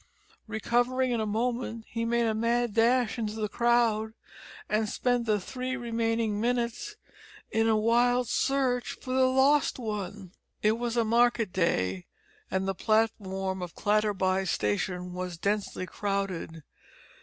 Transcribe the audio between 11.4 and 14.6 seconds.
day, and the platform of Clatterby